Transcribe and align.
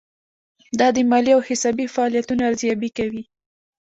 دا 0.79 0.87
د 0.95 0.97
مالي 1.09 1.31
او 1.35 1.41
حسابي 1.47 1.85
فعالیتونو 1.93 2.41
ارزیابي 2.49 2.89
کوي. 2.97 3.23